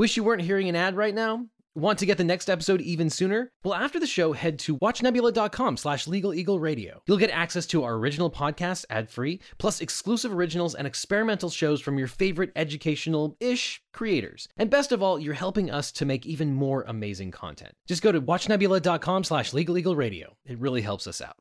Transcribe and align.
Wish 0.00 0.16
you 0.16 0.24
weren't 0.24 0.40
hearing 0.40 0.66
an 0.70 0.76
ad 0.76 0.96
right 0.96 1.14
now? 1.14 1.44
Want 1.74 1.98
to 1.98 2.06
get 2.06 2.16
the 2.16 2.24
next 2.24 2.48
episode 2.48 2.80
even 2.80 3.10
sooner? 3.10 3.52
Well, 3.62 3.74
after 3.74 4.00
the 4.00 4.06
show, 4.06 4.32
head 4.32 4.58
to 4.60 4.78
watchnebula.com 4.78 5.76
slash 5.76 6.06
legaleagleradio. 6.06 7.00
You'll 7.04 7.18
get 7.18 7.28
access 7.28 7.66
to 7.66 7.84
our 7.84 7.96
original 7.96 8.30
podcast 8.30 8.86
ad-free, 8.88 9.40
plus 9.58 9.82
exclusive 9.82 10.32
originals 10.32 10.74
and 10.74 10.86
experimental 10.86 11.50
shows 11.50 11.82
from 11.82 11.98
your 11.98 12.08
favorite 12.08 12.50
educational-ish 12.56 13.82
creators. 13.92 14.48
And 14.56 14.70
best 14.70 14.90
of 14.90 15.02
all, 15.02 15.20
you're 15.20 15.34
helping 15.34 15.70
us 15.70 15.92
to 15.92 16.06
make 16.06 16.24
even 16.24 16.54
more 16.54 16.82
amazing 16.88 17.32
content. 17.32 17.74
Just 17.86 18.00
go 18.00 18.10
to 18.10 18.22
watchnebula.com 18.22 19.24
slash 19.24 19.52
legaleagleradio. 19.52 20.28
It 20.46 20.58
really 20.58 20.80
helps 20.80 21.06
us 21.06 21.20
out. 21.20 21.36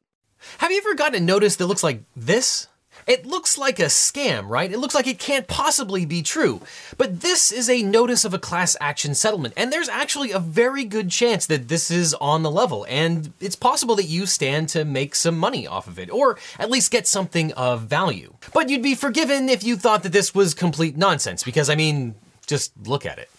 Have 0.57 0.71
you 0.71 0.79
ever 0.79 0.95
gotten 0.95 1.23
a 1.23 1.25
notice 1.25 1.55
that 1.55 1.67
looks 1.67 1.81
like 1.81 2.03
this? 2.13 2.67
It 3.09 3.25
looks 3.25 3.57
like 3.57 3.79
a 3.79 3.85
scam, 3.85 4.47
right? 4.47 4.71
It 4.71 4.77
looks 4.77 4.93
like 4.93 5.07
it 5.07 5.17
can't 5.17 5.47
possibly 5.47 6.05
be 6.05 6.21
true. 6.21 6.61
But 6.95 7.21
this 7.21 7.51
is 7.51 7.67
a 7.67 7.81
notice 7.81 8.23
of 8.23 8.35
a 8.35 8.39
class 8.39 8.77
action 8.79 9.15
settlement, 9.15 9.55
and 9.57 9.73
there's 9.73 9.89
actually 9.89 10.29
a 10.29 10.37
very 10.37 10.83
good 10.85 11.09
chance 11.09 11.47
that 11.47 11.69
this 11.69 11.89
is 11.89 12.13
on 12.13 12.43
the 12.43 12.51
level, 12.51 12.85
and 12.87 13.33
it's 13.41 13.55
possible 13.55 13.95
that 13.95 14.03
you 14.03 14.27
stand 14.27 14.69
to 14.69 14.85
make 14.85 15.15
some 15.15 15.39
money 15.39 15.65
off 15.65 15.87
of 15.87 15.97
it, 15.97 16.11
or 16.11 16.37
at 16.59 16.69
least 16.69 16.91
get 16.91 17.07
something 17.07 17.51
of 17.53 17.81
value. 17.81 18.35
But 18.53 18.69
you'd 18.69 18.83
be 18.83 18.93
forgiven 18.93 19.49
if 19.49 19.63
you 19.63 19.75
thought 19.75 20.03
that 20.03 20.11
this 20.11 20.35
was 20.35 20.53
complete 20.53 20.95
nonsense, 20.95 21.43
because 21.43 21.67
I 21.67 21.73
mean, 21.73 22.13
just 22.45 22.73
look 22.85 23.07
at 23.07 23.17
it. 23.17 23.31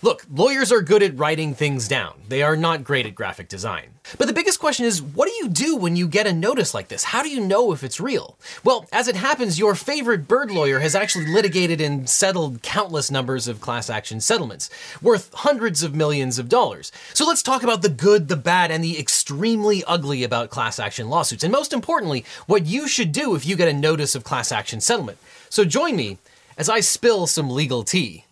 Look, 0.00 0.24
lawyers 0.32 0.70
are 0.70 0.80
good 0.80 1.02
at 1.02 1.18
writing 1.18 1.54
things 1.54 1.88
down. 1.88 2.20
They 2.28 2.44
are 2.44 2.56
not 2.56 2.84
great 2.84 3.04
at 3.04 3.16
graphic 3.16 3.48
design. 3.48 3.90
But 4.16 4.28
the 4.28 4.32
biggest 4.32 4.60
question 4.60 4.86
is, 4.86 5.02
what 5.02 5.28
do 5.28 5.34
you 5.34 5.48
do 5.48 5.74
when 5.74 5.96
you 5.96 6.06
get 6.06 6.28
a 6.28 6.32
notice 6.32 6.72
like 6.72 6.86
this? 6.86 7.02
How 7.02 7.20
do 7.20 7.28
you 7.28 7.40
know 7.40 7.72
if 7.72 7.82
it's 7.82 7.98
real? 7.98 8.38
Well, 8.62 8.86
as 8.92 9.08
it 9.08 9.16
happens, 9.16 9.58
your 9.58 9.74
favorite 9.74 10.28
bird 10.28 10.52
lawyer 10.52 10.78
has 10.78 10.94
actually 10.94 11.26
litigated 11.26 11.80
and 11.80 12.08
settled 12.08 12.62
countless 12.62 13.10
numbers 13.10 13.48
of 13.48 13.60
class 13.60 13.90
action 13.90 14.20
settlements, 14.20 14.70
worth 15.02 15.34
hundreds 15.34 15.82
of 15.82 15.96
millions 15.96 16.38
of 16.38 16.48
dollars. 16.48 16.92
So 17.12 17.26
let's 17.26 17.42
talk 17.42 17.64
about 17.64 17.82
the 17.82 17.88
good, 17.88 18.28
the 18.28 18.36
bad, 18.36 18.70
and 18.70 18.84
the 18.84 19.00
extremely 19.00 19.82
ugly 19.82 20.22
about 20.22 20.48
class 20.48 20.78
action 20.78 21.08
lawsuits, 21.08 21.42
and 21.42 21.50
most 21.50 21.72
importantly, 21.72 22.24
what 22.46 22.66
you 22.66 22.86
should 22.86 23.10
do 23.10 23.34
if 23.34 23.44
you 23.44 23.56
get 23.56 23.66
a 23.66 23.72
notice 23.72 24.14
of 24.14 24.22
class 24.22 24.52
action 24.52 24.80
settlement. 24.80 25.18
So 25.48 25.64
join 25.64 25.96
me 25.96 26.18
as 26.56 26.68
I 26.68 26.80
spill 26.80 27.26
some 27.26 27.50
legal 27.50 27.82
tea. 27.82 28.26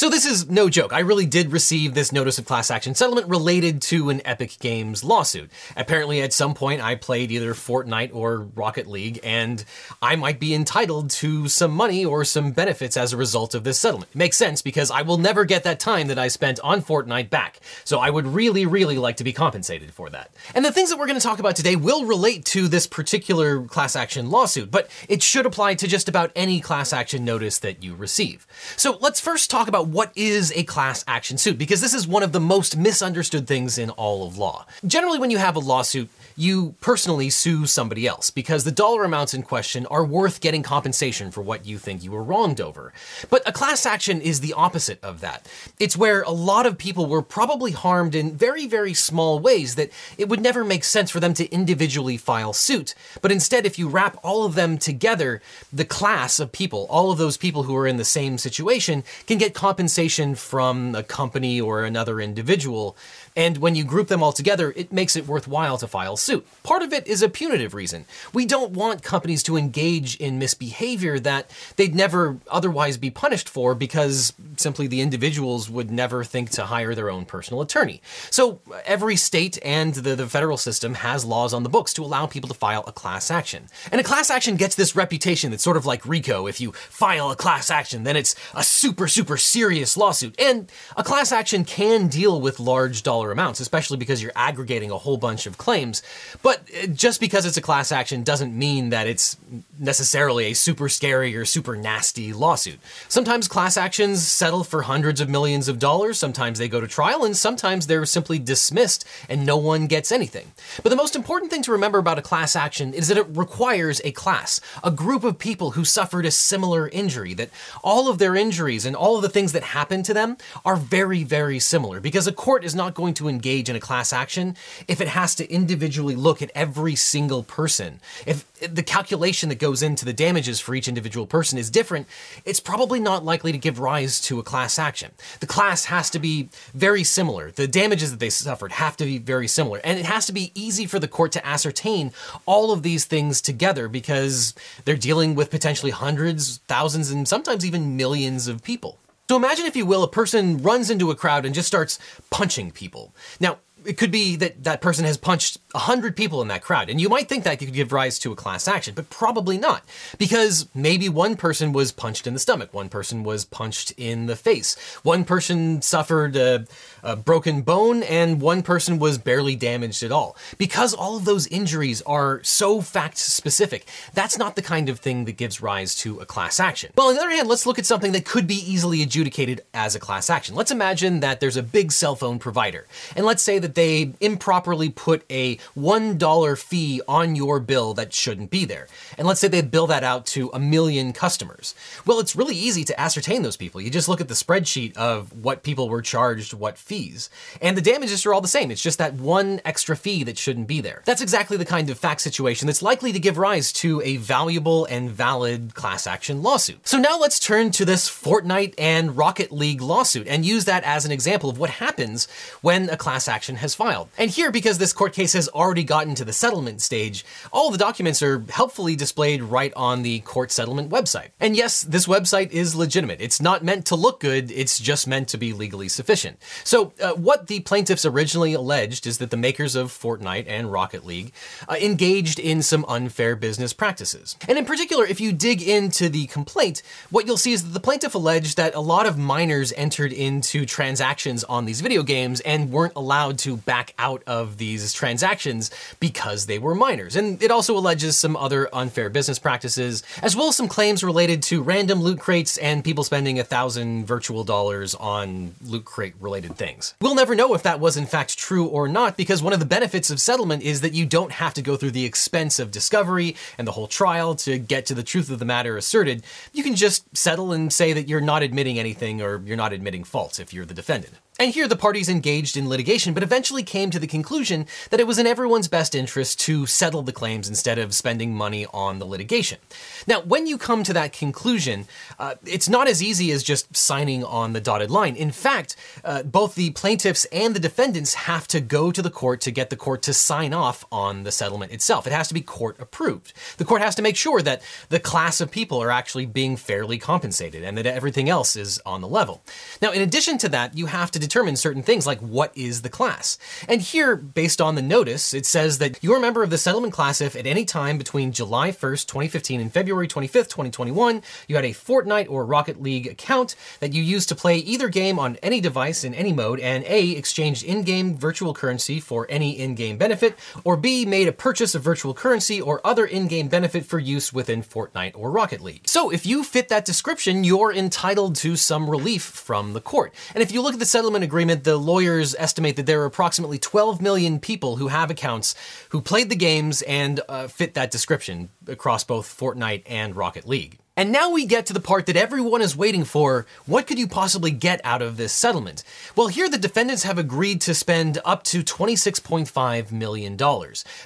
So 0.00 0.08
this 0.08 0.24
is 0.24 0.48
no 0.48 0.70
joke. 0.70 0.94
I 0.94 1.00
really 1.00 1.26
did 1.26 1.52
receive 1.52 1.92
this 1.92 2.10
notice 2.10 2.38
of 2.38 2.46
class 2.46 2.70
action 2.70 2.94
settlement 2.94 3.28
related 3.28 3.82
to 3.82 4.08
an 4.08 4.22
Epic 4.24 4.56
Games 4.58 5.04
lawsuit. 5.04 5.50
Apparently 5.76 6.22
at 6.22 6.32
some 6.32 6.54
point 6.54 6.80
I 6.80 6.94
played 6.94 7.30
either 7.30 7.52
Fortnite 7.52 8.14
or 8.14 8.38
Rocket 8.38 8.86
League 8.86 9.20
and 9.22 9.62
I 10.00 10.16
might 10.16 10.40
be 10.40 10.54
entitled 10.54 11.10
to 11.10 11.48
some 11.48 11.72
money 11.72 12.02
or 12.02 12.24
some 12.24 12.52
benefits 12.52 12.96
as 12.96 13.12
a 13.12 13.18
result 13.18 13.54
of 13.54 13.62
this 13.62 13.78
settlement. 13.78 14.10
It 14.14 14.16
makes 14.16 14.38
sense 14.38 14.62
because 14.62 14.90
I 14.90 15.02
will 15.02 15.18
never 15.18 15.44
get 15.44 15.64
that 15.64 15.78
time 15.78 16.06
that 16.06 16.18
I 16.18 16.28
spent 16.28 16.60
on 16.60 16.80
Fortnite 16.80 17.28
back. 17.28 17.60
So 17.84 17.98
I 17.98 18.08
would 18.08 18.26
really, 18.26 18.64
really 18.64 18.96
like 18.96 19.18
to 19.18 19.24
be 19.24 19.34
compensated 19.34 19.92
for 19.92 20.08
that. 20.08 20.30
And 20.54 20.64
the 20.64 20.72
things 20.72 20.88
that 20.88 20.98
we're 20.98 21.08
gonna 21.08 21.20
talk 21.20 21.40
about 21.40 21.56
today 21.56 21.76
will 21.76 22.06
relate 22.06 22.46
to 22.46 22.68
this 22.68 22.86
particular 22.86 23.64
class 23.64 23.96
action 23.96 24.30
lawsuit, 24.30 24.70
but 24.70 24.90
it 25.10 25.22
should 25.22 25.44
apply 25.44 25.74
to 25.74 25.86
just 25.86 26.08
about 26.08 26.32
any 26.34 26.58
class 26.58 26.94
action 26.94 27.22
notice 27.22 27.58
that 27.58 27.84
you 27.84 27.94
receive. 27.94 28.46
So 28.76 28.96
let's 29.02 29.20
first 29.20 29.50
talk 29.50 29.68
about 29.68 29.89
what 29.92 30.12
is 30.14 30.52
a 30.54 30.64
class 30.64 31.04
action 31.06 31.38
suit, 31.38 31.58
because 31.58 31.80
this 31.80 31.94
is 31.94 32.06
one 32.06 32.22
of 32.22 32.32
the 32.32 32.40
most 32.40 32.76
misunderstood 32.76 33.46
things 33.46 33.78
in 33.78 33.90
all 33.90 34.26
of 34.26 34.38
law. 34.38 34.66
Generally, 34.86 35.18
when 35.18 35.30
you 35.30 35.38
have 35.38 35.56
a 35.56 35.60
lawsuit, 35.60 36.08
you 36.36 36.74
personally 36.80 37.28
sue 37.28 37.66
somebody 37.66 38.06
else 38.06 38.30
because 38.30 38.64
the 38.64 38.70
dollar 38.70 39.04
amounts 39.04 39.34
in 39.34 39.42
question 39.42 39.84
are 39.86 40.04
worth 40.04 40.40
getting 40.40 40.62
compensation 40.62 41.30
for 41.30 41.42
what 41.42 41.66
you 41.66 41.76
think 41.76 42.02
you 42.02 42.10
were 42.10 42.22
wronged 42.22 42.60
over. 42.60 42.92
But 43.28 43.46
a 43.46 43.52
class 43.52 43.84
action 43.84 44.20
is 44.20 44.40
the 44.40 44.54
opposite 44.54 45.02
of 45.02 45.20
that. 45.20 45.46
It's 45.78 45.96
where 45.96 46.22
a 46.22 46.30
lot 46.30 46.66
of 46.66 46.78
people 46.78 47.06
were 47.06 47.20
probably 47.22 47.72
harmed 47.72 48.14
in 48.14 48.36
very, 48.36 48.66
very 48.66 48.94
small 48.94 49.38
ways 49.38 49.74
that 49.74 49.90
it 50.16 50.28
would 50.28 50.40
never 50.40 50.64
make 50.64 50.84
sense 50.84 51.10
for 51.10 51.20
them 51.20 51.34
to 51.34 51.50
individually 51.50 52.16
file 52.16 52.52
suit. 52.52 52.94
But 53.20 53.32
instead, 53.32 53.66
if 53.66 53.78
you 53.78 53.88
wrap 53.88 54.18
all 54.22 54.44
of 54.44 54.54
them 54.54 54.78
together, 54.78 55.42
the 55.72 55.84
class 55.84 56.40
of 56.40 56.52
people, 56.52 56.86
all 56.88 57.10
of 57.10 57.18
those 57.18 57.36
people 57.36 57.64
who 57.64 57.76
are 57.76 57.86
in 57.86 57.96
the 57.96 58.04
same 58.04 58.38
situation, 58.38 59.04
can 59.26 59.36
get 59.36 59.54
compensation 59.80 60.34
from 60.34 60.94
a 60.94 61.02
company 61.02 61.58
or 61.58 61.84
another 61.84 62.20
individual 62.20 62.94
and 63.36 63.58
when 63.58 63.74
you 63.74 63.84
group 63.84 64.08
them 64.08 64.22
all 64.22 64.32
together, 64.32 64.72
it 64.76 64.92
makes 64.92 65.16
it 65.16 65.26
worthwhile 65.26 65.78
to 65.78 65.86
file 65.86 66.16
suit. 66.16 66.46
Part 66.62 66.82
of 66.82 66.92
it 66.92 67.06
is 67.06 67.22
a 67.22 67.28
punitive 67.28 67.74
reason. 67.74 68.04
We 68.34 68.44
don't 68.44 68.72
want 68.72 69.02
companies 69.02 69.42
to 69.44 69.56
engage 69.56 70.16
in 70.16 70.38
misbehavior 70.38 71.18
that 71.20 71.50
they'd 71.76 71.94
never 71.94 72.38
otherwise 72.50 72.96
be 72.96 73.10
punished 73.10 73.48
for 73.48 73.74
because 73.74 74.32
simply 74.56 74.88
the 74.88 75.00
individuals 75.00 75.70
would 75.70 75.90
never 75.90 76.24
think 76.24 76.50
to 76.50 76.64
hire 76.64 76.94
their 76.94 77.08
own 77.08 77.24
personal 77.24 77.62
attorney. 77.62 78.02
So 78.30 78.60
every 78.84 79.16
state 79.16 79.58
and 79.64 79.94
the, 79.94 80.16
the 80.16 80.26
federal 80.26 80.56
system 80.56 80.94
has 80.94 81.24
laws 81.24 81.54
on 81.54 81.62
the 81.62 81.68
books 81.68 81.92
to 81.94 82.04
allow 82.04 82.26
people 82.26 82.48
to 82.48 82.54
file 82.54 82.84
a 82.86 82.92
class 82.92 83.30
action. 83.30 83.68
And 83.92 84.00
a 84.00 84.04
class 84.04 84.28
action 84.28 84.56
gets 84.56 84.74
this 84.74 84.96
reputation 84.96 85.50
that's 85.50 85.62
sort 85.62 85.76
of 85.76 85.86
like 85.86 86.04
RICO. 86.04 86.46
If 86.46 86.60
you 86.60 86.72
file 86.72 87.30
a 87.30 87.36
class 87.36 87.70
action, 87.70 88.02
then 88.02 88.16
it's 88.16 88.34
a 88.54 88.64
super, 88.64 89.06
super 89.06 89.36
serious 89.36 89.69
lawsuit. 89.96 90.34
And 90.40 90.70
a 90.96 91.04
class 91.04 91.32
action 91.32 91.64
can 91.64 92.08
deal 92.08 92.40
with 92.40 92.58
large 92.58 93.02
dollar 93.02 93.20
dollar 93.20 93.32
amounts, 93.32 93.60
especially 93.60 93.98
because 93.98 94.22
you're 94.22 94.32
aggregating 94.34 94.90
a 94.90 94.96
whole 94.96 95.16
bunch 95.16 95.44
of 95.46 95.58
claims. 95.58 96.02
But 96.42 96.62
uh, 96.82 96.86
just 96.86 97.20
because 97.20 97.44
it's 97.44 97.56
a 97.56 97.60
class 97.60 97.92
action 97.92 98.22
doesn't 98.22 98.56
mean 98.56 98.90
that 98.90 99.06
it's 99.06 99.36
necessarily 99.78 100.46
a 100.46 100.54
super 100.54 100.88
scary 100.88 101.36
or 101.36 101.44
super 101.44 101.76
nasty 101.76 102.32
lawsuit. 102.32 102.78
Sometimes 103.08 103.48
class 103.48 103.76
actions 103.76 104.26
settle 104.26 104.64
for 104.64 104.82
hundreds 104.82 105.20
of 105.20 105.28
millions 105.28 105.68
of 105.68 105.78
dollars, 105.78 106.18
sometimes 106.18 106.58
they 106.58 106.68
go 106.68 106.80
to 106.80 106.86
trial, 106.86 107.24
and 107.24 107.36
sometimes 107.36 107.86
they're 107.86 108.06
simply 108.06 108.38
dismissed 108.38 109.04
and 109.28 109.44
no 109.44 109.56
one 109.56 109.86
gets 109.86 110.12
anything. 110.12 110.52
But 110.82 110.90
the 110.90 110.96
most 110.96 111.16
important 111.16 111.50
thing 111.50 111.62
to 111.64 111.72
remember 111.72 111.98
about 111.98 112.18
a 112.18 112.22
class 112.22 112.56
action 112.56 112.94
is 112.94 113.08
that 113.08 113.18
it 113.18 113.26
requires 113.30 114.00
a 114.04 114.12
class, 114.12 114.60
a 114.82 114.90
group 114.90 115.24
of 115.24 115.38
people 115.38 115.72
who 115.72 115.84
suffered 115.84 116.24
a 116.24 116.30
similar 116.30 116.88
injury, 116.88 117.34
that 117.34 117.50
all 117.82 118.08
of 118.08 118.18
their 118.18 118.34
injuries 118.34 118.86
and 118.86 118.96
all 118.96 119.16
of 119.16 119.22
the 119.22 119.28
things 119.28 119.52
that 119.52 119.59
happen 119.62 120.02
to 120.04 120.14
them 120.14 120.36
are 120.64 120.76
very, 120.76 121.24
very 121.24 121.58
similar, 121.58 122.00
because 122.00 122.26
a 122.26 122.32
court 122.32 122.64
is 122.64 122.74
not 122.74 122.94
going 122.94 123.14
to 123.14 123.28
engage 123.28 123.68
in 123.68 123.76
a 123.76 123.80
class 123.80 124.12
action 124.12 124.56
if 124.88 125.00
it 125.00 125.08
has 125.08 125.34
to 125.36 125.50
individually 125.50 126.14
look 126.14 126.42
at 126.42 126.50
every 126.54 126.94
single 126.94 127.42
person. 127.42 128.00
If 128.26 128.44
the 128.60 128.82
calculation 128.82 129.48
that 129.48 129.58
goes 129.58 129.82
into 129.82 130.04
the 130.04 130.12
damages 130.12 130.60
for 130.60 130.74
each 130.74 130.88
individual 130.88 131.26
person 131.26 131.58
is 131.58 131.70
different, 131.70 132.06
it's 132.44 132.60
probably 132.60 133.00
not 133.00 133.24
likely 133.24 133.52
to 133.52 133.58
give 133.58 133.78
rise 133.78 134.20
to 134.22 134.38
a 134.38 134.42
class 134.42 134.78
action. 134.78 135.12
The 135.40 135.46
class 135.46 135.86
has 135.86 136.10
to 136.10 136.18
be 136.18 136.50
very 136.74 137.04
similar. 137.04 137.50
The 137.50 137.66
damages 137.66 138.10
that 138.10 138.20
they 138.20 138.30
suffered 138.30 138.72
have 138.72 138.96
to 138.98 139.04
be 139.04 139.18
very 139.18 139.48
similar. 139.48 139.80
And 139.82 139.98
it 139.98 140.04
has 140.04 140.26
to 140.26 140.32
be 140.32 140.52
easy 140.54 140.86
for 140.86 140.98
the 140.98 141.08
court 141.08 141.32
to 141.32 141.46
ascertain 141.46 142.12
all 142.46 142.70
of 142.72 142.82
these 142.82 143.06
things 143.06 143.40
together 143.40 143.88
because 143.88 144.54
they're 144.84 144.96
dealing 144.96 145.34
with 145.34 145.50
potentially 145.50 145.90
hundreds, 145.90 146.58
thousands, 146.68 147.10
and 147.10 147.26
sometimes 147.26 147.64
even 147.64 147.96
millions 147.96 148.46
of 148.46 148.62
people. 148.62 148.99
So 149.30 149.36
imagine, 149.36 149.66
if 149.66 149.76
you 149.76 149.86
will, 149.86 150.02
a 150.02 150.08
person 150.08 150.60
runs 150.60 150.90
into 150.90 151.12
a 151.12 151.14
crowd 151.14 151.46
and 151.46 151.54
just 151.54 151.68
starts 151.68 152.00
punching 152.30 152.72
people. 152.72 153.14
Now, 153.38 153.60
it 153.84 153.96
could 153.96 154.10
be 154.10 154.36
that 154.36 154.64
that 154.64 154.80
person 154.80 155.04
has 155.04 155.16
punched 155.16 155.58
100 155.72 156.16
people 156.16 156.42
in 156.42 156.48
that 156.48 156.62
crowd, 156.62 156.90
and 156.90 157.00
you 157.00 157.08
might 157.08 157.28
think 157.28 157.44
that 157.44 157.58
could 157.58 157.72
give 157.72 157.92
rise 157.92 158.18
to 158.18 158.32
a 158.32 158.36
class 158.36 158.66
action, 158.66 158.94
but 158.94 159.08
probably 159.10 159.56
not, 159.56 159.84
because 160.18 160.68
maybe 160.74 161.08
one 161.08 161.36
person 161.36 161.72
was 161.72 161.92
punched 161.92 162.26
in 162.26 162.34
the 162.34 162.40
stomach, 162.40 162.74
one 162.74 162.88
person 162.88 163.22
was 163.22 163.44
punched 163.44 163.92
in 163.96 164.26
the 164.26 164.36
face, 164.36 164.76
one 165.02 165.24
person 165.24 165.80
suffered 165.80 166.36
a, 166.36 166.66
a 167.02 167.16
broken 167.16 167.62
bone, 167.62 168.02
and 168.02 168.40
one 168.40 168.62
person 168.62 168.98
was 168.98 169.18
barely 169.18 169.56
damaged 169.56 170.02
at 170.02 170.12
all. 170.12 170.36
Because 170.58 170.92
all 170.92 171.16
of 171.16 171.24
those 171.24 171.46
injuries 171.46 172.02
are 172.02 172.42
so 172.42 172.80
fact 172.80 173.18
specific, 173.18 173.86
that's 174.12 174.38
not 174.38 174.56
the 174.56 174.62
kind 174.62 174.88
of 174.88 174.98
thing 174.98 175.24
that 175.24 175.36
gives 175.36 175.62
rise 175.62 175.94
to 175.96 176.18
a 176.18 176.26
class 176.26 176.58
action. 176.58 176.92
Well, 176.96 177.08
on 177.08 177.14
the 177.14 177.20
other 177.20 177.30
hand, 177.30 177.48
let's 177.48 177.66
look 177.66 177.78
at 177.78 177.86
something 177.86 178.12
that 178.12 178.24
could 178.24 178.46
be 178.46 178.54
easily 178.54 179.02
adjudicated 179.02 179.62
as 179.72 179.94
a 179.94 180.00
class 180.00 180.30
action. 180.30 180.54
Let's 180.54 180.70
imagine 180.70 181.20
that 181.20 181.40
there's 181.40 181.56
a 181.56 181.62
big 181.62 181.92
cell 181.92 182.16
phone 182.16 182.38
provider, 182.38 182.86
and 183.14 183.24
let's 183.24 183.42
say 183.42 183.58
that 183.58 183.69
that 183.70 183.76
they 183.76 184.12
improperly 184.20 184.88
put 184.88 185.22
a 185.30 185.56
$1 185.76 186.58
fee 186.58 187.00
on 187.06 187.36
your 187.36 187.60
bill 187.60 187.94
that 187.94 188.12
shouldn't 188.12 188.50
be 188.50 188.64
there. 188.64 188.88
And 189.16 189.28
let's 189.28 189.40
say 189.40 189.48
they 189.48 189.62
bill 189.62 189.86
that 189.86 190.02
out 190.02 190.26
to 190.26 190.50
a 190.52 190.58
million 190.58 191.12
customers. 191.12 191.74
Well, 192.04 192.18
it's 192.18 192.34
really 192.34 192.56
easy 192.56 192.82
to 192.84 193.00
ascertain 193.00 193.42
those 193.42 193.56
people. 193.56 193.80
You 193.80 193.90
just 193.90 194.08
look 194.08 194.20
at 194.20 194.28
the 194.28 194.34
spreadsheet 194.34 194.96
of 194.96 195.44
what 195.44 195.62
people 195.62 195.88
were 195.88 196.02
charged 196.02 196.52
what 196.52 196.78
fees. 196.78 197.30
And 197.62 197.76
the 197.76 197.82
damages 197.82 198.26
are 198.26 198.34
all 198.34 198.40
the 198.40 198.48
same. 198.48 198.70
It's 198.70 198.82
just 198.82 198.98
that 198.98 199.14
one 199.14 199.60
extra 199.64 199.96
fee 199.96 200.24
that 200.24 200.38
shouldn't 200.38 200.66
be 200.66 200.80
there. 200.80 201.02
That's 201.04 201.22
exactly 201.22 201.56
the 201.56 201.64
kind 201.64 201.90
of 201.90 201.98
fact 201.98 202.22
situation 202.22 202.66
that's 202.66 202.82
likely 202.82 203.12
to 203.12 203.20
give 203.20 203.38
rise 203.38 203.72
to 203.74 204.00
a 204.02 204.16
valuable 204.16 204.84
and 204.86 205.10
valid 205.10 205.74
class 205.74 206.06
action 206.06 206.42
lawsuit. 206.42 206.88
So 206.88 206.98
now 206.98 207.18
let's 207.18 207.38
turn 207.38 207.70
to 207.72 207.84
this 207.84 208.10
Fortnite 208.10 208.74
and 208.78 209.16
Rocket 209.16 209.52
League 209.52 209.80
lawsuit 209.80 210.26
and 210.26 210.44
use 210.44 210.64
that 210.64 210.82
as 210.82 211.04
an 211.04 211.12
example 211.12 211.50
of 211.50 211.58
what 211.58 211.70
happens 211.70 212.26
when 212.62 212.90
a 212.90 212.96
class 212.96 213.28
action 213.28 213.56
has 213.60 213.74
filed. 213.74 214.08
And 214.18 214.30
here, 214.30 214.50
because 214.50 214.78
this 214.78 214.92
court 214.92 215.12
case 215.12 215.32
has 215.32 215.48
already 215.48 215.84
gotten 215.84 216.14
to 216.16 216.24
the 216.24 216.32
settlement 216.32 216.80
stage, 216.82 217.24
all 217.52 217.70
the 217.70 217.78
documents 217.78 218.22
are 218.22 218.44
helpfully 218.50 218.96
displayed 218.96 219.42
right 219.42 219.72
on 219.76 220.02
the 220.02 220.20
court 220.20 220.50
settlement 220.50 220.90
website. 220.90 221.28
And 221.38 221.56
yes, 221.56 221.82
this 221.82 222.06
website 222.06 222.50
is 222.50 222.74
legitimate. 222.74 223.20
It's 223.20 223.40
not 223.40 223.64
meant 223.64 223.86
to 223.86 223.96
look 223.96 224.20
good, 224.20 224.50
it's 224.50 224.78
just 224.78 225.06
meant 225.06 225.28
to 225.28 225.38
be 225.38 225.52
legally 225.52 225.88
sufficient. 225.88 226.38
So, 226.64 226.92
uh, 227.00 227.12
what 227.12 227.46
the 227.46 227.60
plaintiffs 227.60 228.04
originally 228.04 228.54
alleged 228.54 229.06
is 229.06 229.18
that 229.18 229.30
the 229.30 229.36
makers 229.36 229.74
of 229.76 229.92
Fortnite 229.92 230.46
and 230.48 230.72
Rocket 230.72 231.04
League 231.04 231.32
uh, 231.68 231.76
engaged 231.80 232.38
in 232.38 232.62
some 232.62 232.84
unfair 232.88 233.36
business 233.36 233.72
practices. 233.72 234.36
And 234.48 234.58
in 234.58 234.64
particular, 234.64 235.04
if 235.04 235.20
you 235.20 235.32
dig 235.32 235.62
into 235.62 236.08
the 236.08 236.26
complaint, 236.26 236.82
what 237.10 237.26
you'll 237.26 237.36
see 237.36 237.52
is 237.52 237.64
that 237.64 237.70
the 237.70 237.80
plaintiff 237.80 238.14
alleged 238.14 238.56
that 238.56 238.74
a 238.74 238.80
lot 238.80 239.06
of 239.06 239.18
minors 239.18 239.72
entered 239.76 240.12
into 240.12 240.66
transactions 240.66 241.44
on 241.44 241.64
these 241.64 241.80
video 241.80 242.02
games 242.02 242.40
and 242.40 242.70
weren't 242.70 242.94
allowed 242.96 243.38
to 243.50 243.56
back 243.56 243.94
out 243.98 244.22
of 244.26 244.58
these 244.58 244.92
transactions 244.92 245.70
because 245.98 246.46
they 246.46 246.58
were 246.58 246.74
minors. 246.74 247.16
And 247.16 247.42
it 247.42 247.50
also 247.50 247.76
alleges 247.76 248.16
some 248.16 248.36
other 248.36 248.68
unfair 248.72 249.10
business 249.10 249.38
practices, 249.38 250.02
as 250.22 250.36
well 250.36 250.48
as 250.48 250.56
some 250.56 250.68
claims 250.68 251.02
related 251.02 251.42
to 251.44 251.62
random 251.62 252.00
loot 252.00 252.20
crates 252.20 252.58
and 252.58 252.84
people 252.84 253.04
spending 253.04 253.38
a 253.38 253.44
thousand 253.44 254.06
virtual 254.06 254.44
dollars 254.44 254.94
on 254.94 255.54
loot 255.64 255.84
crate 255.84 256.14
related 256.20 256.56
things. 256.56 256.94
We'll 257.00 257.14
never 257.14 257.34
know 257.34 257.54
if 257.54 257.62
that 257.64 257.80
was 257.80 257.96
in 257.96 258.06
fact 258.06 258.38
true 258.38 258.66
or 258.66 258.86
not 258.88 259.16
because 259.16 259.42
one 259.42 259.52
of 259.52 259.60
the 259.60 259.66
benefits 259.66 260.10
of 260.10 260.20
settlement 260.20 260.62
is 260.62 260.80
that 260.82 260.94
you 260.94 261.06
don't 261.06 261.32
have 261.32 261.54
to 261.54 261.62
go 261.62 261.76
through 261.76 261.92
the 261.92 262.04
expense 262.04 262.58
of 262.58 262.70
discovery 262.70 263.36
and 263.58 263.66
the 263.66 263.72
whole 263.72 263.88
trial 263.88 264.34
to 264.36 264.58
get 264.58 264.86
to 264.86 264.94
the 264.94 265.02
truth 265.02 265.30
of 265.30 265.38
the 265.38 265.44
matter 265.44 265.76
asserted. 265.76 266.22
You 266.52 266.62
can 266.62 266.76
just 266.76 267.04
settle 267.16 267.52
and 267.52 267.72
say 267.72 267.92
that 267.92 268.08
you're 268.08 268.20
not 268.20 268.42
admitting 268.42 268.78
anything 268.78 269.20
or 269.20 269.42
you're 269.44 269.56
not 269.56 269.72
admitting 269.72 270.04
faults 270.04 270.38
if 270.38 270.54
you're 270.54 270.64
the 270.64 270.74
defendant. 270.74 271.14
And 271.40 271.54
here 271.54 271.66
the 271.66 271.74
parties 271.74 272.10
engaged 272.10 272.54
in 272.54 272.68
litigation, 272.68 273.14
but 273.14 273.22
eventually 273.22 273.62
came 273.62 273.90
to 273.92 273.98
the 273.98 274.06
conclusion 274.06 274.66
that 274.90 275.00
it 275.00 275.06
was 275.06 275.18
in 275.18 275.26
everyone's 275.26 275.68
best 275.68 275.94
interest 275.94 276.38
to 276.40 276.66
settle 276.66 277.00
the 277.00 277.14
claims 277.14 277.48
instead 277.48 277.78
of 277.78 277.94
spending 277.94 278.34
money 278.34 278.66
on 278.74 278.98
the 278.98 279.06
litigation. 279.06 279.58
Now, 280.06 280.20
when 280.20 280.46
you 280.46 280.58
come 280.58 280.82
to 280.82 280.92
that 280.92 281.14
conclusion, 281.14 281.86
uh, 282.18 282.34
it's 282.44 282.68
not 282.68 282.88
as 282.88 283.02
easy 283.02 283.32
as 283.32 283.42
just 283.42 283.74
signing 283.74 284.22
on 284.22 284.52
the 284.52 284.60
dotted 284.60 284.90
line. 284.90 285.16
In 285.16 285.30
fact, 285.30 285.76
uh, 286.04 286.24
both 286.24 286.56
the 286.56 286.72
plaintiffs 286.72 287.24
and 287.32 287.56
the 287.56 287.60
defendants 287.60 288.12
have 288.12 288.46
to 288.48 288.60
go 288.60 288.92
to 288.92 289.00
the 289.00 289.08
court 289.08 289.40
to 289.40 289.50
get 289.50 289.70
the 289.70 289.76
court 289.76 290.02
to 290.02 290.12
sign 290.12 290.52
off 290.52 290.84
on 290.92 291.22
the 291.22 291.32
settlement 291.32 291.72
itself. 291.72 292.06
It 292.06 292.12
has 292.12 292.28
to 292.28 292.34
be 292.34 292.42
court 292.42 292.76
approved. 292.78 293.32
The 293.56 293.64
court 293.64 293.80
has 293.80 293.94
to 293.94 294.02
make 294.02 294.16
sure 294.16 294.42
that 294.42 294.60
the 294.90 295.00
class 295.00 295.40
of 295.40 295.50
people 295.50 295.82
are 295.82 295.90
actually 295.90 296.26
being 296.26 296.58
fairly 296.58 296.98
compensated 296.98 297.64
and 297.64 297.78
that 297.78 297.86
everything 297.86 298.28
else 298.28 298.56
is 298.56 298.78
on 298.84 299.00
the 299.00 299.08
level. 299.08 299.40
Now, 299.80 299.92
in 299.92 300.02
addition 300.02 300.36
to 300.36 300.50
that, 300.50 300.76
you 300.76 300.84
have 300.84 301.10
to 301.12 301.29
determine 301.30 301.54
certain 301.54 301.84
things 301.84 302.08
like 302.08 302.18
what 302.18 302.50
is 302.56 302.82
the 302.82 302.88
class. 302.88 303.38
And 303.68 303.80
here, 303.80 304.16
based 304.16 304.60
on 304.60 304.74
the 304.74 304.82
notice, 304.82 305.32
it 305.32 305.46
says 305.46 305.78
that 305.78 306.02
you're 306.02 306.16
a 306.16 306.20
member 306.20 306.42
of 306.42 306.50
the 306.50 306.58
settlement 306.58 306.92
class 306.92 307.20
if 307.20 307.36
at 307.36 307.46
any 307.46 307.64
time 307.64 307.98
between 307.98 308.32
July 308.32 308.72
1st, 308.72 309.06
2015 309.06 309.60
and 309.60 309.72
February 309.72 310.08
25th, 310.08 310.48
2021, 310.48 311.22
you 311.46 311.54
had 311.54 311.64
a 311.64 311.68
Fortnite 311.68 312.28
or 312.28 312.44
Rocket 312.44 312.82
League 312.82 313.06
account 313.06 313.54
that 313.78 313.92
you 313.92 314.02
used 314.02 314.28
to 314.30 314.34
play 314.34 314.56
either 314.56 314.88
game 314.88 315.20
on 315.20 315.36
any 315.36 315.60
device 315.60 316.02
in 316.02 316.14
any 316.14 316.32
mode 316.32 316.58
and 316.58 316.82
A, 316.88 317.10
exchanged 317.12 317.62
in-game 317.62 318.16
virtual 318.16 318.52
currency 318.52 318.98
for 318.98 319.28
any 319.30 319.56
in-game 319.56 319.98
benefit, 319.98 320.36
or 320.64 320.76
B, 320.76 321.06
made 321.06 321.28
a 321.28 321.32
purchase 321.32 321.76
of 321.76 321.82
virtual 321.82 322.12
currency 322.12 322.60
or 322.60 322.84
other 322.84 323.06
in-game 323.06 323.46
benefit 323.46 323.84
for 323.84 324.00
use 324.00 324.32
within 324.32 324.64
Fortnite 324.64 325.12
or 325.14 325.30
Rocket 325.30 325.60
League. 325.60 325.82
So 325.86 326.10
if 326.10 326.26
you 326.26 326.42
fit 326.42 326.70
that 326.70 326.84
description, 326.84 327.44
you're 327.44 327.72
entitled 327.72 328.34
to 328.36 328.56
some 328.56 328.90
relief 328.90 329.22
from 329.22 329.74
the 329.74 329.80
court. 329.80 330.12
And 330.34 330.42
if 330.42 330.50
you 330.50 330.60
look 330.60 330.72
at 330.72 330.80
the 330.80 330.86
settlement 330.86 331.19
settlement 331.20 331.30
agreement, 331.30 331.64
the 331.64 331.76
lawyers 331.76 332.34
estimate 332.38 332.76
that 332.76 332.86
there 332.86 333.02
are 333.02 333.06
approximately 333.06 333.58
12 333.58 334.00
million 334.00 334.40
people 334.40 334.76
who 334.76 334.88
have 334.88 335.10
accounts 335.10 335.54
who 335.90 336.00
played 336.00 336.30
the 336.30 336.36
games 336.36 336.80
and 336.82 337.20
uh, 337.28 337.46
fit 337.46 337.74
that 337.74 337.90
description 337.90 338.48
across 338.66 339.04
both 339.04 339.26
Fortnite 339.26 339.82
and 339.86 340.16
Rocket 340.16 340.48
League. 340.48 340.78
And 340.96 341.12
now 341.12 341.30
we 341.30 341.46
get 341.46 341.66
to 341.66 341.72
the 341.72 341.80
part 341.80 342.06
that 342.06 342.16
everyone 342.16 342.62
is 342.62 342.76
waiting 342.76 343.04
for. 343.04 343.46
What 343.64 343.86
could 343.86 343.98
you 343.98 344.06
possibly 344.06 344.50
get 344.50 344.80
out 344.82 345.02
of 345.02 345.16
this 345.16 345.32
settlement? 345.32 345.82
Well, 346.16 346.28
here 346.28 346.48
the 346.48 346.58
defendants 346.58 347.04
have 347.04 347.18
agreed 347.18 347.60
to 347.62 347.74
spend 347.74 348.18
up 348.24 348.42
to 348.44 348.62
$26.5 348.62 349.92
million. 349.92 350.36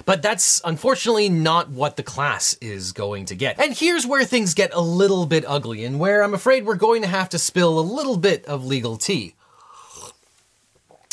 But 0.05 0.21
that's 0.21 0.61
unfortunately 0.65 1.29
not 1.29 1.69
what 1.69 1.97
the 1.97 2.03
class 2.03 2.57
is 2.61 2.93
going 2.93 3.25
to 3.25 3.35
get. 3.35 3.59
And 3.59 3.73
here's 3.73 4.07
where 4.07 4.25
things 4.25 4.53
get 4.53 4.73
a 4.73 4.81
little 4.81 5.25
bit 5.25 5.45
ugly 5.47 5.85
and 5.85 5.99
where 5.99 6.23
I'm 6.23 6.33
afraid 6.33 6.65
we're 6.65 6.75
going 6.75 7.01
to 7.03 7.07
have 7.07 7.29
to 7.29 7.39
spill 7.39 7.79
a 7.79 7.81
little 7.81 8.17
bit 8.17 8.45
of 8.45 8.65
legal 8.65 8.97
tea. 8.97 9.35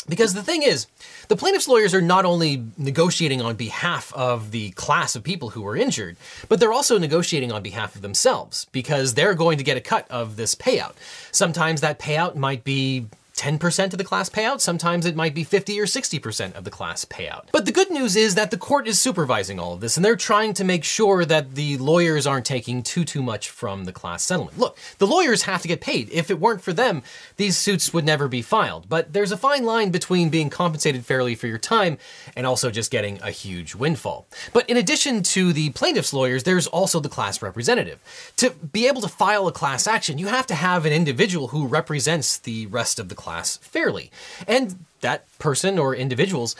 Because 0.07 0.33
the 0.33 0.43
thing 0.43 0.63
is, 0.63 0.87
the 1.29 1.35
plaintiff's 1.35 1.67
lawyers 1.67 1.93
are 1.93 2.01
not 2.01 2.25
only 2.25 2.63
negotiating 2.77 3.41
on 3.41 3.55
behalf 3.55 4.13
of 4.13 4.51
the 4.51 4.71
class 4.71 5.15
of 5.15 5.23
people 5.23 5.49
who 5.49 5.61
were 5.61 5.77
injured, 5.77 6.17
but 6.49 6.59
they're 6.59 6.73
also 6.73 6.97
negotiating 6.97 7.51
on 7.51 7.63
behalf 7.63 7.95
of 7.95 8.01
themselves 8.01 8.67
because 8.71 9.13
they're 9.13 9.33
going 9.33 9.57
to 9.57 9.63
get 9.63 9.77
a 9.77 9.81
cut 9.81 10.05
of 10.09 10.35
this 10.35 10.55
payout. 10.55 10.93
Sometimes 11.31 11.81
that 11.81 11.99
payout 11.99 12.35
might 12.35 12.63
be 12.63 13.05
10% 13.35 13.91
of 13.91 13.97
the 13.97 14.03
class 14.03 14.29
payout, 14.29 14.61
sometimes 14.61 15.05
it 15.05 15.15
might 15.15 15.33
be 15.33 15.43
50 15.43 15.79
or 15.79 15.85
60% 15.85 16.53
of 16.53 16.63
the 16.63 16.69
class 16.69 17.03
payout. 17.03 17.45
But 17.51 17.65
the 17.65 17.71
good 17.71 17.89
news 17.89 18.15
is 18.15 18.35
that 18.35 18.51
the 18.51 18.57
court 18.57 18.87
is 18.87 18.99
supervising 18.99 19.59
all 19.59 19.73
of 19.73 19.81
this 19.81 19.97
and 19.97 20.05
they're 20.05 20.15
trying 20.15 20.53
to 20.53 20.63
make 20.63 20.83
sure 20.83 21.25
that 21.25 21.55
the 21.55 21.77
lawyers 21.77 22.27
aren't 22.27 22.45
taking 22.45 22.83
too 22.83 23.03
too 23.03 23.23
much 23.23 23.49
from 23.49 23.85
the 23.85 23.91
class 23.91 24.23
settlement. 24.23 24.59
Look, 24.59 24.77
the 24.99 25.07
lawyers 25.07 25.43
have 25.43 25.63
to 25.63 25.67
get 25.67 25.81
paid. 25.81 26.09
If 26.11 26.29
it 26.29 26.39
weren't 26.39 26.61
for 26.61 26.73
them, 26.73 27.01
these 27.37 27.57
suits 27.57 27.91
would 27.91 28.05
never 28.05 28.27
be 28.27 28.43
filed. 28.43 28.87
But 28.87 29.13
there's 29.13 29.31
a 29.31 29.37
fine 29.37 29.65
line 29.65 29.89
between 29.89 30.29
being 30.29 30.49
compensated 30.49 31.05
fairly 31.05 31.33
for 31.33 31.47
your 31.47 31.57
time 31.57 31.97
and 32.35 32.45
also 32.45 32.69
just 32.69 32.91
getting 32.91 33.19
a 33.21 33.31
huge 33.31 33.73
windfall. 33.73 34.27
But 34.53 34.69
in 34.69 34.77
addition 34.77 35.23
to 35.23 35.53
the 35.53 35.71
plaintiff's 35.71 36.13
lawyers, 36.13 36.43
there's 36.43 36.67
also 36.67 36.99
the 36.99 37.09
class 37.09 37.41
representative. 37.41 37.99
To 38.37 38.51
be 38.51 38.87
able 38.87 39.01
to 39.01 39.07
file 39.07 39.47
a 39.47 39.51
class 39.51 39.87
action, 39.87 40.17
you 40.19 40.27
have 40.27 40.45
to 40.47 40.55
have 40.55 40.85
an 40.85 40.93
individual 40.93 41.47
who 41.47 41.65
represents 41.65 42.37
the 42.37 42.67
rest 42.67 42.99
of 42.99 43.09
the 43.09 43.15
class 43.23 43.57
fairly. 43.57 44.11
And 44.47 44.85
that 45.01 45.25
person 45.39 45.79
or 45.79 45.95
individuals 45.95 46.55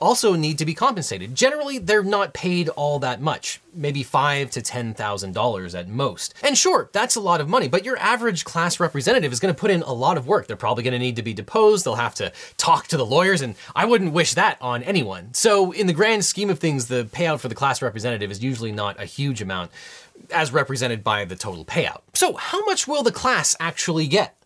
also 0.00 0.34
need 0.34 0.58
to 0.58 0.66
be 0.66 0.74
compensated. 0.74 1.34
Generally, 1.34 1.78
they're 1.78 2.02
not 2.02 2.34
paid 2.34 2.68
all 2.70 2.98
that 2.98 3.20
much, 3.20 3.60
maybe 3.72 4.02
five 4.02 4.50
to 4.50 4.62
ten 4.62 4.94
thousand 4.94 5.32
dollars 5.32 5.74
at 5.74 5.88
most. 5.88 6.34
And 6.42 6.56
sure, 6.56 6.90
that's 6.92 7.16
a 7.16 7.20
lot 7.20 7.40
of 7.40 7.48
money, 7.48 7.68
but 7.68 7.84
your 7.84 7.96
average 7.98 8.44
class 8.44 8.80
representative 8.80 9.32
is 9.32 9.40
going 9.40 9.54
to 9.54 9.58
put 9.58 9.70
in 9.70 9.82
a 9.82 9.92
lot 9.92 10.16
of 10.16 10.26
work. 10.26 10.46
They're 10.46 10.56
probably 10.56 10.84
going 10.84 10.92
to 10.92 10.98
need 10.98 11.16
to 11.16 11.22
be 11.22 11.34
deposed. 11.34 11.84
They'll 11.84 11.94
have 11.94 12.14
to 12.16 12.32
talk 12.56 12.88
to 12.88 12.96
the 12.96 13.06
lawyers, 13.06 13.40
and 13.42 13.54
I 13.74 13.84
wouldn't 13.84 14.12
wish 14.12 14.34
that 14.34 14.58
on 14.60 14.82
anyone. 14.82 15.32
So, 15.34 15.72
in 15.72 15.86
the 15.86 15.92
grand 15.92 16.24
scheme 16.24 16.50
of 16.50 16.58
things, 16.58 16.86
the 16.86 17.04
payout 17.04 17.40
for 17.40 17.48
the 17.48 17.54
class 17.54 17.82
representative 17.82 18.30
is 18.30 18.42
usually 18.42 18.72
not 18.72 19.00
a 19.00 19.04
huge 19.04 19.40
amount, 19.40 19.70
as 20.30 20.52
represented 20.52 21.02
by 21.04 21.24
the 21.24 21.36
total 21.36 21.64
payout. 21.64 22.02
So, 22.14 22.34
how 22.34 22.64
much 22.64 22.86
will 22.86 23.02
the 23.02 23.12
class 23.12 23.56
actually 23.60 24.06
get? 24.06 24.36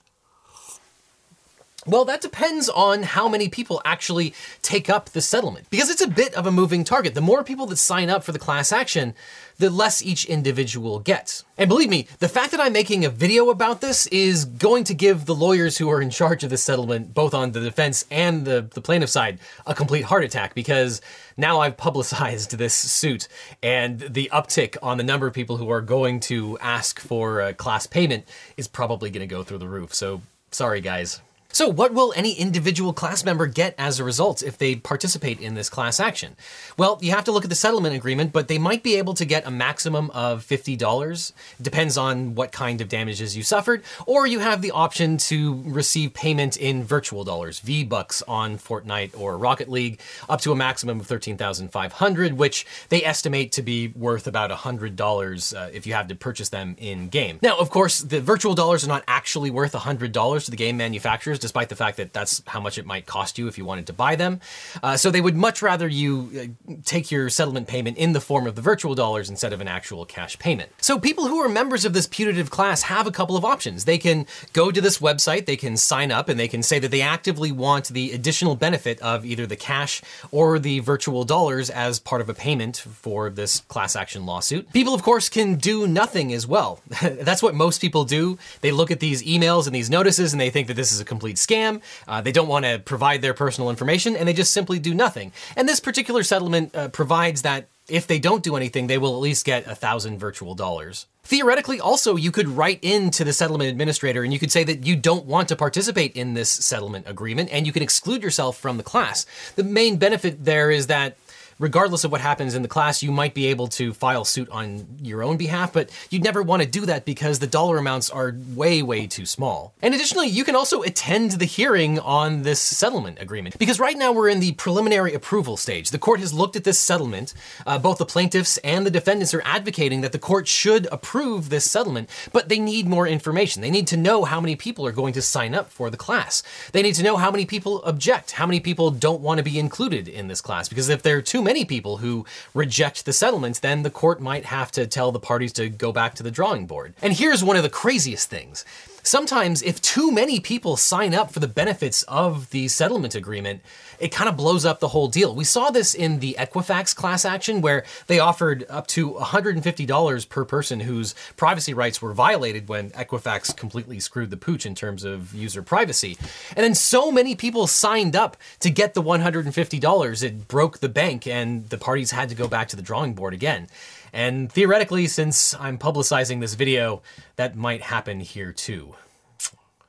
Well, 1.86 2.04
that 2.06 2.20
depends 2.20 2.68
on 2.68 3.04
how 3.04 3.28
many 3.28 3.48
people 3.48 3.80
actually 3.84 4.34
take 4.62 4.90
up 4.90 5.10
the 5.10 5.22
settlement, 5.22 5.70
because 5.70 5.88
it's 5.88 6.02
a 6.02 6.08
bit 6.08 6.34
of 6.34 6.44
a 6.44 6.50
moving 6.50 6.82
target. 6.84 7.14
The 7.14 7.20
more 7.20 7.44
people 7.44 7.66
that 7.66 7.76
sign 7.76 8.10
up 8.10 8.24
for 8.24 8.32
the 8.32 8.38
class 8.38 8.72
action, 8.72 9.14
the 9.58 9.70
less 9.70 10.02
each 10.02 10.24
individual 10.24 10.98
gets. 10.98 11.44
And 11.56 11.68
believe 11.68 11.88
me, 11.88 12.08
the 12.18 12.28
fact 12.28 12.50
that 12.50 12.60
I'm 12.60 12.72
making 12.72 13.04
a 13.04 13.10
video 13.10 13.48
about 13.48 13.80
this 13.80 14.06
is 14.08 14.44
going 14.44 14.84
to 14.84 14.94
give 14.94 15.24
the 15.24 15.34
lawyers 15.34 15.78
who 15.78 15.88
are 15.88 16.02
in 16.02 16.10
charge 16.10 16.42
of 16.42 16.50
the 16.50 16.58
settlement, 16.58 17.14
both 17.14 17.32
on 17.32 17.52
the 17.52 17.60
defense 17.60 18.04
and 18.10 18.44
the, 18.44 18.68
the 18.74 18.80
plaintiff 18.80 19.08
side, 19.08 19.38
a 19.64 19.74
complete 19.74 20.02
heart 20.02 20.24
attack 20.24 20.54
because 20.54 21.00
now 21.36 21.60
I've 21.60 21.76
publicized 21.76 22.58
this 22.58 22.74
suit 22.74 23.28
and 23.62 24.00
the 24.00 24.28
uptick 24.32 24.76
on 24.82 24.98
the 24.98 25.04
number 25.04 25.28
of 25.28 25.32
people 25.32 25.56
who 25.56 25.70
are 25.70 25.80
going 25.80 26.20
to 26.20 26.58
ask 26.60 26.98
for 26.98 27.40
a 27.40 27.54
class 27.54 27.86
payment 27.86 28.26
is 28.56 28.68
probably 28.68 29.10
going 29.10 29.26
to 29.26 29.32
go 29.32 29.42
through 29.42 29.58
the 29.58 29.68
roof. 29.68 29.94
So 29.94 30.22
sorry, 30.50 30.80
guys. 30.80 31.20
So 31.50 31.66
what 31.66 31.94
will 31.94 32.12
any 32.14 32.34
individual 32.34 32.92
class 32.92 33.24
member 33.24 33.46
get 33.46 33.74
as 33.78 33.98
a 33.98 34.04
result 34.04 34.42
if 34.42 34.58
they 34.58 34.76
participate 34.76 35.40
in 35.40 35.54
this 35.54 35.70
class 35.70 35.98
action? 35.98 36.36
Well, 36.76 36.98
you 37.00 37.10
have 37.12 37.24
to 37.24 37.32
look 37.32 37.42
at 37.42 37.48
the 37.48 37.56
settlement 37.56 37.96
agreement, 37.96 38.34
but 38.34 38.48
they 38.48 38.58
might 38.58 38.82
be 38.82 38.96
able 38.96 39.14
to 39.14 39.24
get 39.24 39.46
a 39.46 39.50
maximum 39.50 40.10
of 40.10 40.46
$50. 40.46 41.32
Depends 41.60 41.96
on 41.96 42.34
what 42.34 42.52
kind 42.52 42.82
of 42.82 42.90
damages 42.90 43.34
you 43.34 43.42
suffered, 43.42 43.82
or 44.04 44.26
you 44.26 44.40
have 44.40 44.60
the 44.60 44.72
option 44.72 45.16
to 45.16 45.62
receive 45.64 46.12
payment 46.12 46.58
in 46.58 46.84
virtual 46.84 47.24
dollars, 47.24 47.60
V-Bucks 47.60 48.22
on 48.28 48.58
Fortnite 48.58 49.18
or 49.18 49.38
Rocket 49.38 49.70
League, 49.70 50.00
up 50.28 50.42
to 50.42 50.52
a 50.52 50.56
maximum 50.56 51.00
of 51.00 51.06
13,500, 51.06 52.34
which 52.34 52.66
they 52.90 53.02
estimate 53.02 53.52
to 53.52 53.62
be 53.62 53.88
worth 53.96 54.26
about 54.26 54.50
$100 54.50 55.56
uh, 55.56 55.70
if 55.72 55.86
you 55.86 55.94
have 55.94 56.08
to 56.08 56.14
purchase 56.14 56.50
them 56.50 56.76
in 56.78 57.08
game. 57.08 57.38
Now, 57.40 57.56
of 57.56 57.70
course, 57.70 58.00
the 58.00 58.20
virtual 58.20 58.54
dollars 58.54 58.84
are 58.84 58.88
not 58.88 59.02
actually 59.08 59.48
worth 59.48 59.72
$100 59.72 60.44
to 60.44 60.50
the 60.50 60.56
game 60.56 60.76
manufacturers 60.76 61.37
$150, 61.38 61.40
despite 61.40 61.68
the 61.68 61.76
fact 61.76 61.96
that 61.96 62.12
that's 62.12 62.42
how 62.46 62.60
much 62.60 62.78
it 62.78 62.86
might 62.86 63.06
cost 63.06 63.38
you 63.38 63.48
if 63.48 63.58
you 63.58 63.64
wanted 63.64 63.86
to 63.86 63.92
buy 63.92 64.16
them. 64.16 64.40
Uh, 64.82 64.96
so 64.96 65.10
they 65.10 65.20
would 65.20 65.36
much 65.36 65.62
rather 65.62 65.88
you 65.88 66.54
uh, 66.68 66.72
take 66.84 67.10
your 67.10 67.28
settlement 67.30 67.66
payment 67.68 67.96
in 67.96 68.12
the 68.12 68.20
form 68.20 68.46
of 68.46 68.54
the 68.54 68.62
virtual 68.62 68.94
dollars 68.94 69.30
instead 69.30 69.52
of 69.52 69.60
an 69.60 69.68
actual 69.68 70.04
cash 70.04 70.38
payment. 70.38 70.70
So 70.80 70.98
people 70.98 71.28
who 71.28 71.38
are 71.38 71.48
members 71.48 71.84
of 71.84 71.92
this 71.92 72.06
putative 72.06 72.50
class 72.50 72.82
have 72.82 73.06
a 73.06 73.10
couple 73.10 73.36
of 73.36 73.44
options. 73.44 73.84
They 73.84 73.98
can 73.98 74.26
go 74.52 74.70
to 74.70 74.80
this 74.80 74.98
website, 74.98 75.46
they 75.46 75.56
can 75.56 75.76
sign 75.76 76.10
up, 76.10 76.28
and 76.28 76.38
they 76.38 76.48
can 76.48 76.62
say 76.62 76.78
that 76.78 76.90
they 76.90 77.02
actively 77.02 77.52
want 77.52 77.88
the 77.88 78.12
additional 78.12 78.56
benefit 78.56 79.00
of 79.00 79.24
either 79.24 79.46
the 79.46 79.56
cash 79.56 80.02
or 80.30 80.58
the 80.58 80.80
virtual 80.80 81.24
dollars 81.24 81.70
as 81.70 81.98
part 81.98 82.20
of 82.20 82.28
a 82.28 82.34
payment 82.34 82.76
for 82.76 83.30
this 83.30 83.60
class 83.60 83.96
action 83.96 84.26
lawsuit. 84.26 84.72
People, 84.72 84.94
of 84.94 85.02
course, 85.02 85.28
can 85.28 85.56
do 85.56 85.86
nothing 85.86 86.32
as 86.32 86.46
well. 86.46 86.80
That's 87.02 87.42
what 87.42 87.54
most 87.54 87.80
people 87.80 88.04
do. 88.04 88.38
They 88.60 88.70
look 88.70 88.90
at 88.90 89.00
these 89.00 89.22
emails 89.22 89.66
and 89.66 89.74
these 89.74 89.90
notices 89.90 90.32
and 90.32 90.40
they 90.40 90.50
think 90.50 90.68
that 90.68 90.74
this 90.74 90.92
is 90.92 91.00
a 91.00 91.04
complete 91.04 91.27
scam. 91.36 91.80
Uh, 92.06 92.20
they 92.20 92.32
don't 92.32 92.48
want 92.48 92.64
to 92.64 92.78
provide 92.78 93.22
their 93.22 93.34
personal 93.34 93.70
information 93.70 94.16
and 94.16 94.28
they 94.28 94.32
just 94.32 94.52
simply 94.52 94.78
do 94.78 94.94
nothing. 94.94 95.32
And 95.56 95.68
this 95.68 95.80
particular 95.80 96.22
settlement 96.22 96.74
uh, 96.74 96.88
provides 96.88 97.42
that 97.42 97.68
if 97.88 98.06
they 98.06 98.18
don't 98.18 98.42
do 98.42 98.54
anything, 98.54 98.86
they 98.86 98.98
will 98.98 99.14
at 99.14 99.20
least 99.20 99.44
get 99.44 99.66
a 99.66 99.74
thousand 99.74 100.18
virtual 100.18 100.54
dollars. 100.54 101.06
Theoretically, 101.22 101.80
also, 101.80 102.16
you 102.16 102.30
could 102.30 102.48
write 102.48 102.82
into 102.82 103.24
the 103.24 103.32
settlement 103.32 103.70
administrator 103.70 104.22
and 104.22 104.32
you 104.32 104.38
could 104.38 104.52
say 104.52 104.64
that 104.64 104.86
you 104.86 104.96
don't 104.96 105.26
want 105.26 105.48
to 105.48 105.56
participate 105.56 106.14
in 106.14 106.34
this 106.34 106.50
settlement 106.50 107.08
agreement 107.08 107.50
and 107.50 107.66
you 107.66 107.72
can 107.72 107.82
exclude 107.82 108.22
yourself 108.22 108.58
from 108.58 108.76
the 108.76 108.82
class. 108.82 109.26
The 109.56 109.64
main 109.64 109.96
benefit 109.96 110.44
there 110.44 110.70
is 110.70 110.86
that 110.86 111.16
regardless 111.58 112.04
of 112.04 112.12
what 112.12 112.20
happens 112.20 112.54
in 112.54 112.62
the 112.62 112.68
class, 112.68 113.02
you 113.02 113.10
might 113.10 113.34
be 113.34 113.46
able 113.46 113.68
to 113.68 113.92
file 113.92 114.24
suit 114.24 114.48
on 114.50 114.86
your 115.02 115.22
own 115.22 115.36
behalf, 115.36 115.72
but 115.72 115.90
you'd 116.10 116.24
never 116.24 116.42
want 116.42 116.62
to 116.62 116.68
do 116.68 116.86
that 116.86 117.04
because 117.04 117.38
the 117.38 117.46
dollar 117.46 117.78
amounts 117.78 118.10
are 118.10 118.34
way, 118.54 118.82
way 118.82 119.06
too 119.06 119.26
small. 119.26 119.74
And 119.82 119.94
additionally, 119.94 120.28
you 120.28 120.44
can 120.44 120.56
also 120.56 120.82
attend 120.82 121.32
the 121.32 121.44
hearing 121.44 121.98
on 121.98 122.42
this 122.42 122.60
settlement 122.60 123.20
agreement 123.20 123.58
because 123.58 123.80
right 123.80 123.96
now 123.96 124.12
we're 124.12 124.28
in 124.28 124.40
the 124.40 124.52
preliminary 124.52 125.14
approval 125.14 125.56
stage. 125.56 125.90
The 125.90 125.98
court 125.98 126.20
has 126.20 126.32
looked 126.32 126.56
at 126.56 126.64
this 126.64 126.78
settlement. 126.78 127.34
Uh, 127.66 127.78
both 127.78 127.98
the 127.98 128.06
plaintiffs 128.06 128.58
and 128.58 128.86
the 128.86 128.90
defendants 128.90 129.34
are 129.34 129.42
advocating 129.44 130.00
that 130.02 130.12
the 130.12 130.18
court 130.18 130.46
should 130.46 130.86
approve 130.92 131.48
this 131.48 131.70
settlement, 131.70 132.08
but 132.32 132.48
they 132.48 132.58
need 132.58 132.86
more 132.86 133.06
information. 133.06 133.62
They 133.62 133.70
need 133.70 133.86
to 133.88 133.96
know 133.96 134.24
how 134.24 134.40
many 134.40 134.56
people 134.56 134.86
are 134.86 134.92
going 134.92 135.12
to 135.14 135.22
sign 135.22 135.54
up 135.54 135.70
for 135.70 135.90
the 135.90 135.96
class. 135.96 136.42
They 136.72 136.82
need 136.82 136.94
to 136.94 137.02
know 137.02 137.16
how 137.16 137.30
many 137.30 137.46
people 137.46 137.82
object, 137.82 138.32
how 138.32 138.46
many 138.46 138.60
people 138.60 138.90
don't 138.90 139.20
want 139.20 139.38
to 139.38 139.44
be 139.44 139.58
included 139.58 140.08
in 140.08 140.28
this 140.28 140.40
class, 140.40 140.68
because 140.68 140.88
if 140.88 141.02
there 141.02 141.16
are 141.16 141.22
too 141.22 141.42
many 141.48 141.64
people 141.64 141.96
who 141.96 142.26
reject 142.52 143.06
the 143.06 143.12
settlements, 143.14 143.60
then 143.60 143.82
the 143.82 143.90
court 143.90 144.20
might 144.20 144.44
have 144.44 144.70
to 144.72 144.86
tell 144.86 145.10
the 145.12 145.18
parties 145.18 145.50
to 145.54 145.70
go 145.70 145.90
back 145.92 146.12
to 146.14 146.22
the 146.22 146.30
drawing 146.30 146.66
board. 146.66 146.92
And 147.00 147.14
here's 147.14 147.42
one 147.42 147.56
of 147.56 147.62
the 147.62 147.70
craziest 147.70 148.28
things. 148.28 148.66
Sometimes, 149.02 149.62
if 149.62 149.80
too 149.80 150.10
many 150.10 150.40
people 150.40 150.76
sign 150.76 151.14
up 151.14 151.30
for 151.30 151.40
the 151.40 151.48
benefits 151.48 152.02
of 152.04 152.50
the 152.50 152.68
settlement 152.68 153.14
agreement, 153.14 153.62
it 153.98 154.08
kind 154.08 154.28
of 154.28 154.36
blows 154.36 154.64
up 154.64 154.80
the 154.80 154.88
whole 154.88 155.08
deal. 155.08 155.34
We 155.34 155.44
saw 155.44 155.70
this 155.70 155.94
in 155.94 156.20
the 156.20 156.36
Equifax 156.38 156.94
class 156.94 157.24
action 157.24 157.60
where 157.60 157.84
they 158.06 158.18
offered 158.18 158.64
up 158.68 158.86
to 158.88 159.12
$150 159.12 160.28
per 160.28 160.44
person 160.44 160.80
whose 160.80 161.14
privacy 161.36 161.74
rights 161.74 162.00
were 162.00 162.12
violated 162.12 162.68
when 162.68 162.90
Equifax 162.90 163.56
completely 163.56 163.98
screwed 164.00 164.30
the 164.30 164.36
pooch 164.36 164.66
in 164.66 164.74
terms 164.74 165.04
of 165.04 165.34
user 165.34 165.62
privacy. 165.62 166.16
And 166.56 166.64
then 166.64 166.74
so 166.74 167.10
many 167.10 167.34
people 167.34 167.66
signed 167.66 168.14
up 168.14 168.36
to 168.60 168.70
get 168.70 168.94
the 168.94 169.02
$150, 169.02 170.22
it 170.22 170.48
broke 170.48 170.78
the 170.78 170.88
bank 170.88 171.26
and 171.26 171.68
the 171.70 171.78
parties 171.78 172.10
had 172.10 172.28
to 172.28 172.34
go 172.34 172.48
back 172.48 172.68
to 172.68 172.76
the 172.76 172.82
drawing 172.82 173.14
board 173.14 173.34
again. 173.34 173.68
And 174.12 174.50
theoretically, 174.50 175.06
since 175.06 175.54
I'm 175.54 175.78
publicizing 175.78 176.40
this 176.40 176.54
video, 176.54 177.02
that 177.36 177.56
might 177.56 177.82
happen 177.82 178.20
here 178.20 178.52
too. 178.52 178.94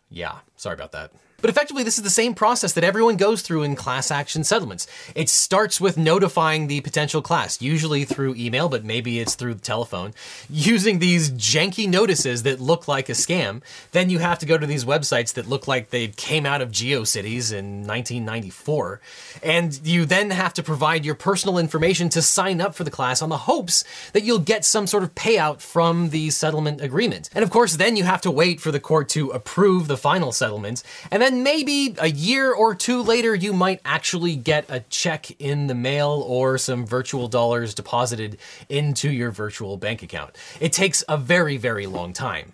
Yeah, 0.10 0.40
sorry 0.56 0.74
about 0.74 0.92
that. 0.94 1.12
But 1.42 1.50
effectively, 1.50 1.84
this 1.84 1.98
is 1.98 2.04
the 2.04 2.10
same 2.10 2.34
process 2.34 2.74
that 2.74 2.84
everyone 2.84 3.18
goes 3.18 3.42
through 3.42 3.64
in 3.64 3.76
class 3.76 4.12
action 4.12 4.44
settlements. 4.44 4.88
It 5.16 5.30
starts 5.30 5.80
with 5.80 5.98
notifying 5.98 6.68
the 6.68 6.82
potential 6.82 7.22
class, 7.22 7.62
usually 7.62 8.06
through 8.06 8.36
email, 8.36 8.70
but 8.70 8.84
maybe 8.84 9.20
it's 9.20 9.36
through 9.36 9.56
the 9.56 9.62
telephone, 9.62 10.14
using 10.50 11.00
these 11.00 11.32
janky 11.32 11.88
notices 11.90 12.44
that 12.44 12.60
look 12.60 12.88
like 12.88 13.10
a 13.10 13.14
scam. 13.14 13.62
Then 13.92 14.10
you 14.10 14.20
have 14.20 14.40
to 14.40 14.46
go 14.46 14.58
to 14.58 14.68
these 14.68 14.86
websites 14.86 15.34
that 15.34 15.48
look 15.48 15.68
like 15.68 15.90
they 15.90 16.08
came 16.10 16.46
out 16.46 16.62
of 16.62 16.72
GeoCities 16.72 17.54
in 17.54 17.88
1994. 17.88 19.02
And 19.44 19.80
you 19.86 20.06
then 20.06 20.32
have 20.32 20.54
to 20.56 20.64
provide 20.64 21.06
your 21.06 21.16
personal 21.16 21.58
information 21.58 22.10
to 22.10 22.22
sign 22.22 22.62
up 22.62 22.76
for 22.76 22.84
the 22.84 22.92
class 22.92 23.22
on 23.22 23.30
the 23.30 23.38
hopes 23.38 23.84
that 24.14 24.24
you'll 24.24 24.40
get 24.40 24.66
some 24.66 24.88
sort 24.88 25.04
of 25.04 25.16
payout 25.16 25.62
from 25.62 26.10
the 26.10 26.30
settlement 26.30 26.82
agreement. 26.82 27.30
And 27.34 27.44
of 27.44 27.50
course, 27.50 27.76
then 27.78 27.96
you 27.96 28.04
have 28.04 28.22
to 28.22 28.32
wait 28.32 28.60
for 28.60 28.72
the 28.72 28.80
court 28.80 29.10
to 29.10 29.30
approve 29.30 29.88
the 29.88 29.98
final 29.98 30.32
settlement, 30.32 30.84
and 31.12 31.22
then 31.22 31.29
then 31.30 31.44
maybe 31.44 31.96
a 32.00 32.10
year 32.10 32.52
or 32.52 32.74
two 32.74 33.04
later, 33.04 33.36
you 33.36 33.54
might 33.54 33.82
actually 33.86 34.36
get 34.36 34.66
a 34.68 34.80
check 34.90 35.30
in 35.40 35.68
the 35.68 35.76
mail 35.76 36.24
or 36.26 36.58
some 36.58 36.88
virtual 36.88 37.28
dollars 37.28 37.76
deposited 37.76 38.40
into 38.68 39.12
your 39.12 39.30
virtual 39.30 39.78
bank 39.78 40.02
account. 40.02 40.36
It 40.60 40.74
takes 40.74 41.04
a 41.08 41.18
very, 41.18 41.58
very 41.58 41.86
long 41.86 42.14
time. 42.14 42.54